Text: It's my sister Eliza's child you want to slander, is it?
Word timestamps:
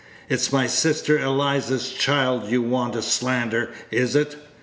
It's 0.29 0.51
my 0.51 0.65
sister 0.65 1.19
Eliza's 1.19 1.89
child 1.91 2.49
you 2.49 2.63
want 2.63 2.93
to 2.93 3.03
slander, 3.03 3.69
is 3.91 4.15
it? 4.15 4.35